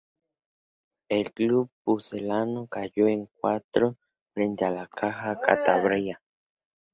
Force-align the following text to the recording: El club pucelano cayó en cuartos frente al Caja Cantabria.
El 1.09 1.31
club 1.31 1.69
pucelano 1.83 2.65
cayó 2.65 3.05
en 3.07 3.27
cuartos 3.35 3.97
frente 4.33 4.65
al 4.65 4.89
Caja 4.89 5.39
Cantabria. 5.39 6.19